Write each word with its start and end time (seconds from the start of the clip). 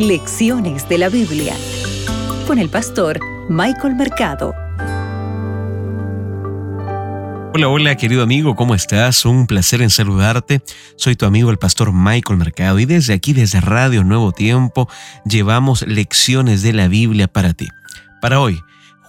Lecciones 0.00 0.88
de 0.88 0.96
la 0.96 1.10
Biblia 1.10 1.54
con 2.46 2.58
el 2.58 2.70
pastor 2.70 3.20
Michael 3.50 3.96
Mercado. 3.96 4.54
Hola, 7.52 7.68
hola 7.68 7.94
querido 7.98 8.22
amigo, 8.22 8.56
¿cómo 8.56 8.74
estás? 8.74 9.26
Un 9.26 9.46
placer 9.46 9.82
en 9.82 9.90
saludarte. 9.90 10.62
Soy 10.96 11.16
tu 11.16 11.26
amigo 11.26 11.50
el 11.50 11.58
pastor 11.58 11.92
Michael 11.92 12.38
Mercado 12.38 12.78
y 12.78 12.86
desde 12.86 13.12
aquí, 13.12 13.34
desde 13.34 13.60
Radio 13.60 14.02
Nuevo 14.02 14.32
Tiempo, 14.32 14.88
llevamos 15.26 15.86
lecciones 15.86 16.62
de 16.62 16.72
la 16.72 16.88
Biblia 16.88 17.28
para 17.28 17.52
ti. 17.52 17.68
Para 18.22 18.40
hoy, 18.40 18.58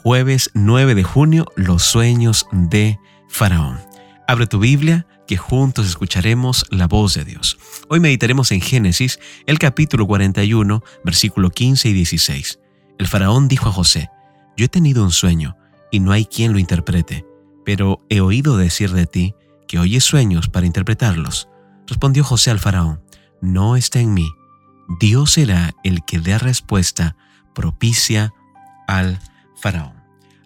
jueves 0.04 0.52
9 0.56 0.94
de 0.94 1.04
junio, 1.04 1.46
los 1.56 1.84
sueños 1.84 2.48
de 2.52 3.00
Faraón. 3.30 3.80
Abre 4.28 4.46
tu 4.46 4.60
Biblia 4.60 5.08
que 5.32 5.38
juntos 5.38 5.88
escucharemos 5.88 6.66
la 6.72 6.90
voz 6.90 7.14
de 7.14 7.24
Dios. 7.24 7.58
Hoy 7.88 8.02
meditaremos 8.02 8.52
en 8.52 8.60
Génesis, 8.60 9.18
el 9.46 9.60
capítulo 9.60 10.06
41, 10.06 10.84
versículo 11.06 11.52
15 11.52 11.88
y 11.88 11.94
16. 11.94 12.60
El 12.98 13.08
faraón 13.08 13.48
dijo 13.48 13.70
a 13.70 13.72
José, 13.72 14.10
Yo 14.58 14.66
he 14.66 14.68
tenido 14.68 15.06
un 15.06 15.12
sueño, 15.12 15.56
y 15.90 16.02
no 16.02 16.12
hay 16.12 16.26
quien 16.26 16.52
lo 16.52 16.60
interprete, 16.60 17.26
pero 17.64 18.06
he 18.10 18.20
oído 18.20 18.58
decir 18.58 18.92
de 18.92 19.06
ti 19.06 19.34
que 19.70 19.80
oyes 19.80 20.04
sueños 20.04 20.50
para 20.50 20.66
interpretarlos. 20.66 21.48
Respondió 21.88 22.26
José 22.26 22.52
al 22.52 22.60
faraón, 22.60 23.02
No 23.40 23.78
está 23.78 24.02
en 24.02 24.14
mí. 24.14 24.30
Dios 25.00 25.32
será 25.32 25.72
el 25.86 26.04
que 26.04 26.20
dé 26.20 26.40
respuesta 26.40 27.16
propicia 27.56 28.34
al 28.86 29.18
faraón. 29.56 30.01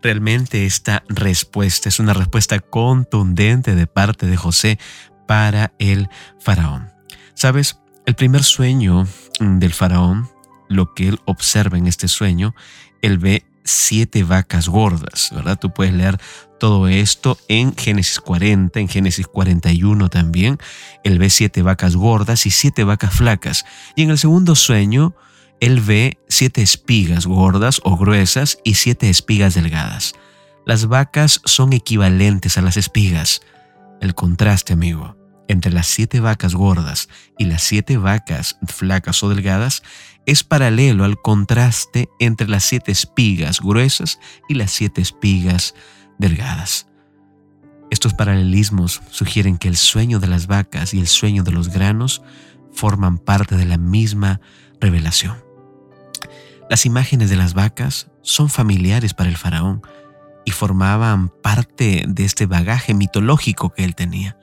Realmente 0.05 0.67
esta 0.67 1.03
respuesta 1.09 1.89
es 1.89 1.99
una 1.99 2.13
respuesta 2.13 2.59
contundente 2.59 3.73
de 3.73 3.87
parte 3.87 4.27
de 4.27 4.37
José 4.37 4.77
para 5.27 5.73
el 5.79 6.09
faraón. 6.39 6.91
Sabes, 7.33 7.79
el 8.05 8.13
primer 8.13 8.43
sueño 8.43 9.07
del 9.39 9.73
faraón, 9.73 10.29
lo 10.69 10.93
que 10.93 11.07
él 11.07 11.19
observa 11.25 11.79
en 11.79 11.87
este 11.87 12.07
sueño, 12.07 12.53
él 13.01 13.17
ve 13.17 13.47
siete 13.63 14.23
vacas 14.23 14.69
gordas, 14.69 15.31
¿verdad? 15.33 15.57
Tú 15.57 15.73
puedes 15.73 15.95
leer 15.95 16.19
todo 16.59 16.87
esto 16.87 17.39
en 17.47 17.75
Génesis 17.75 18.19
40, 18.19 18.79
en 18.79 18.87
Génesis 18.87 19.25
41 19.25 20.09
también. 20.09 20.59
Él 21.03 21.17
ve 21.17 21.31
siete 21.31 21.63
vacas 21.63 21.95
gordas 21.95 22.45
y 22.45 22.51
siete 22.51 22.83
vacas 22.83 23.15
flacas. 23.15 23.65
Y 23.95 24.03
en 24.03 24.11
el 24.11 24.19
segundo 24.19 24.53
sueño, 24.53 25.15
él 25.65 25.81
ve 25.81 26.19
siete 26.29 26.61
espigas 26.61 27.25
gordas 27.25 27.81
o 27.83 27.97
gruesas 27.97 28.59
y 28.63 28.75
siete 28.75 29.09
espigas 29.09 29.55
delgadas. 29.55 30.13
Las 30.63 30.85
vacas 30.85 31.41
son 31.43 31.73
equivalentes 31.73 32.59
a 32.59 32.61
las 32.61 32.77
espigas. 32.77 33.41
El 33.99 34.13
contraste, 34.13 34.73
amigo, 34.73 35.17
entre 35.47 35.71
las 35.71 35.87
siete 35.87 36.19
vacas 36.19 36.53
gordas 36.53 37.09
y 37.39 37.45
las 37.45 37.63
siete 37.63 37.97
vacas 37.97 38.59
flacas 38.67 39.23
o 39.23 39.29
delgadas 39.29 39.81
es 40.27 40.43
paralelo 40.43 41.03
al 41.03 41.19
contraste 41.19 42.09
entre 42.19 42.47
las 42.47 42.63
siete 42.63 42.91
espigas 42.91 43.59
gruesas 43.59 44.19
y 44.47 44.53
las 44.53 44.69
siete 44.69 45.01
espigas 45.01 45.73
delgadas. 46.19 46.85
Estos 47.89 48.13
paralelismos 48.13 49.01
sugieren 49.09 49.57
que 49.57 49.67
el 49.67 49.77
sueño 49.77 50.19
de 50.19 50.27
las 50.27 50.45
vacas 50.45 50.93
y 50.93 50.99
el 50.99 51.07
sueño 51.07 51.41
de 51.41 51.53
los 51.53 51.69
granos 51.69 52.21
forman 52.71 53.17
parte 53.17 53.55
de 53.55 53.65
la 53.65 53.79
misma 53.79 54.41
revelación. 54.79 55.44
Las 56.69 56.85
imágenes 56.85 57.29
de 57.29 57.35
las 57.35 57.53
vacas 57.53 58.07
son 58.21 58.49
familiares 58.49 59.13
para 59.13 59.29
el 59.29 59.37
faraón 59.37 59.83
y 60.45 60.51
formaban 60.51 61.29
parte 61.29 62.05
de 62.07 62.25
este 62.25 62.47
bagaje 62.47 62.93
mitológico 62.93 63.71
que 63.71 63.83
él 63.83 63.95
tenía. 63.95 64.37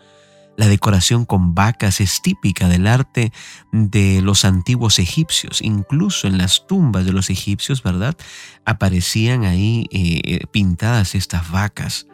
La 0.56 0.68
decoración 0.68 1.24
con 1.24 1.54
vacas 1.54 2.00
es 2.00 2.20
típica 2.20 2.68
del 2.68 2.86
arte 2.86 3.32
de 3.72 4.20
los 4.22 4.44
antiguos 4.44 4.98
egipcios. 4.98 5.62
Incluso 5.62 6.28
en 6.28 6.38
las 6.38 6.66
tumbas 6.66 7.06
de 7.06 7.12
los 7.12 7.30
egipcios, 7.30 7.82
¿verdad? 7.82 8.16
Aparecían 8.64 9.44
ahí 9.44 9.86
eh, 9.90 10.46
pintadas 10.50 11.14
estas 11.14 11.50
vacas. 11.50 12.06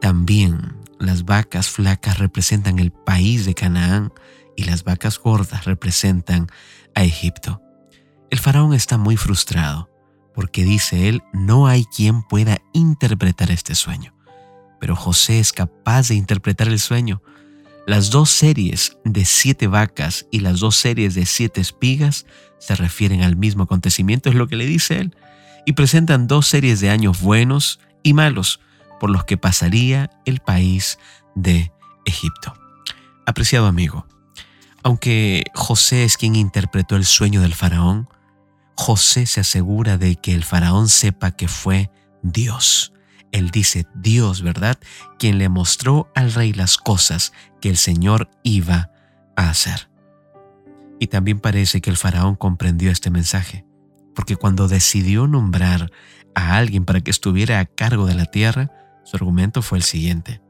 También 0.00 0.76
las 0.98 1.24
vacas 1.24 1.68
flacas 1.68 2.18
representan 2.18 2.78
el 2.78 2.92
país 2.92 3.44
de 3.46 3.54
Canaán 3.54 4.12
y 4.56 4.64
las 4.64 4.84
vacas 4.84 5.18
gordas 5.18 5.64
representan 5.64 6.46
a 6.94 7.02
Egipto. 7.02 7.63
El 8.30 8.38
faraón 8.38 8.74
está 8.74 8.98
muy 8.98 9.16
frustrado 9.16 9.90
porque 10.34 10.64
dice 10.64 11.08
él, 11.08 11.22
no 11.32 11.66
hay 11.66 11.84
quien 11.84 12.22
pueda 12.22 12.58
interpretar 12.72 13.50
este 13.50 13.74
sueño. 13.74 14.14
Pero 14.80 14.96
José 14.96 15.38
es 15.38 15.52
capaz 15.52 16.08
de 16.08 16.16
interpretar 16.16 16.68
el 16.68 16.80
sueño. 16.80 17.22
Las 17.86 18.10
dos 18.10 18.30
series 18.30 18.98
de 19.04 19.24
siete 19.24 19.68
vacas 19.68 20.26
y 20.30 20.40
las 20.40 20.60
dos 20.60 20.76
series 20.76 21.14
de 21.14 21.24
siete 21.24 21.60
espigas 21.60 22.26
se 22.58 22.74
refieren 22.74 23.22
al 23.22 23.36
mismo 23.36 23.64
acontecimiento, 23.64 24.28
es 24.28 24.34
lo 24.34 24.48
que 24.48 24.56
le 24.56 24.66
dice 24.66 24.98
él, 24.98 25.16
y 25.66 25.72
presentan 25.72 26.26
dos 26.26 26.46
series 26.46 26.80
de 26.80 26.90
años 26.90 27.20
buenos 27.20 27.78
y 28.02 28.14
malos 28.14 28.60
por 28.98 29.10
los 29.10 29.24
que 29.24 29.36
pasaría 29.36 30.10
el 30.24 30.40
país 30.40 30.98
de 31.34 31.72
Egipto. 32.04 32.54
Apreciado 33.26 33.66
amigo, 33.66 34.06
aunque 34.84 35.44
José 35.54 36.04
es 36.04 36.18
quien 36.18 36.36
interpretó 36.36 36.96
el 36.96 37.06
sueño 37.06 37.40
del 37.40 37.54
faraón, 37.54 38.06
José 38.76 39.24
se 39.24 39.40
asegura 39.40 39.96
de 39.96 40.16
que 40.16 40.34
el 40.34 40.44
faraón 40.44 40.90
sepa 40.90 41.30
que 41.30 41.48
fue 41.48 41.90
Dios. 42.22 42.92
Él 43.32 43.50
dice 43.50 43.86
Dios, 43.94 44.42
¿verdad? 44.42 44.78
Quien 45.18 45.38
le 45.38 45.48
mostró 45.48 46.12
al 46.14 46.32
rey 46.32 46.52
las 46.52 46.76
cosas 46.76 47.32
que 47.62 47.70
el 47.70 47.78
Señor 47.78 48.30
iba 48.42 48.90
a 49.36 49.48
hacer. 49.48 49.88
Y 51.00 51.06
también 51.06 51.40
parece 51.40 51.80
que 51.80 51.90
el 51.90 51.96
faraón 51.96 52.36
comprendió 52.36 52.90
este 52.90 53.10
mensaje, 53.10 53.64
porque 54.14 54.36
cuando 54.36 54.68
decidió 54.68 55.26
nombrar 55.26 55.90
a 56.34 56.56
alguien 56.56 56.84
para 56.84 57.00
que 57.00 57.10
estuviera 57.10 57.58
a 57.58 57.64
cargo 57.64 58.06
de 58.06 58.14
la 58.14 58.26
tierra, 58.26 58.70
su 59.04 59.16
argumento 59.16 59.62
fue 59.62 59.78
el 59.78 59.84
siguiente. 59.84 60.42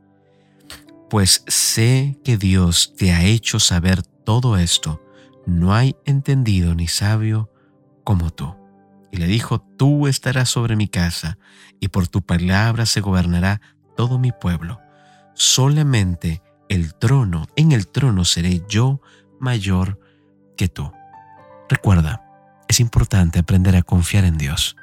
Pues 1.09 1.45
sé 1.47 2.19
que 2.25 2.37
Dios 2.37 2.95
te 2.97 3.12
ha 3.12 3.22
hecho 3.25 3.61
saber 3.61 4.03
todo 4.24 4.56
esto, 4.56 5.02
no 5.46 5.74
hay 5.74 5.96
entendido 6.04 6.74
ni 6.74 6.88
sabio 6.88 7.50
como 8.02 8.30
tú. 8.30 8.54
Y 9.10 9.18
le 9.18 9.26
dijo, 9.26 9.60
tú 9.60 10.08
estarás 10.08 10.48
sobre 10.48 10.76
mi 10.76 10.88
casa, 10.88 11.38
y 11.80 11.88
por 11.88 12.08
tu 12.08 12.22
palabra 12.22 12.86
se 12.86 13.00
gobernará 13.00 13.60
todo 13.96 14.18
mi 14.18 14.32
pueblo. 14.32 14.80
Solamente 15.34 16.42
el 16.68 16.94
trono, 16.94 17.46
en 17.56 17.72
el 17.72 17.86
trono 17.86 18.24
seré 18.24 18.62
yo 18.68 19.00
mayor 19.38 20.00
que 20.56 20.68
tú. 20.68 20.91
Recuerda, 21.68 22.24
es 22.68 22.80
importante 22.80 23.38
aprender 23.38 23.76
a 23.76 23.82
confiar 23.82 24.24
en 24.24 24.38
Dios, 24.38 24.76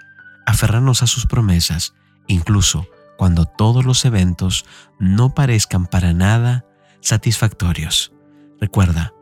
aferrarnos 0.45 1.03
a 1.03 1.07
sus 1.07 1.25
promesas, 1.25 1.93
incluso 2.27 2.87
cuando 3.17 3.45
todos 3.45 3.85
los 3.85 4.05
eventos 4.05 4.65
no 4.99 5.33
parezcan 5.33 5.87
para 5.87 6.13
nada 6.13 6.65
satisfactorios. 7.01 8.13
Recuerda, 8.59 9.13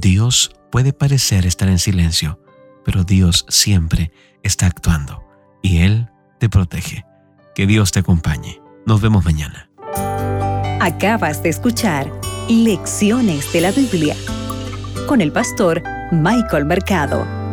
Dios 0.00 0.50
puede 0.72 0.92
parecer 0.92 1.46
estar 1.46 1.68
en 1.68 1.78
silencio, 1.78 2.40
pero 2.84 3.04
Dios 3.04 3.46
siempre 3.48 4.10
está 4.42 4.66
actuando 4.66 5.24
y 5.62 5.82
Él 5.82 6.10
te 6.40 6.48
protege. 6.48 7.04
Que 7.54 7.68
Dios 7.68 7.92
te 7.92 8.00
acompañe. 8.00 8.60
Nos 8.86 9.00
vemos 9.00 9.24
mañana. 9.24 9.70
Acabas 10.80 11.44
de 11.44 11.50
escuchar 11.50 12.10
Lecciones 12.48 13.52
de 13.52 13.60
la 13.60 13.70
Biblia 13.70 14.16
con 15.06 15.20
el 15.20 15.30
pastor 15.30 15.80
Michael 16.10 16.64
Mercado. 16.64 17.43